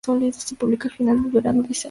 Se 0.33 0.55
publica 0.55 0.87
al 0.87 0.95
final 0.95 1.21
del 1.21 1.31
verano 1.31 1.61
de 1.61 1.73
ese 1.73 1.77
año. 1.77 1.79